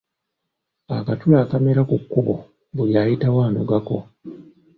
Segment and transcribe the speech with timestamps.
[0.97, 2.35] Akatula akaamera ku kkubo
[2.75, 3.97] buli ayitawo anogako.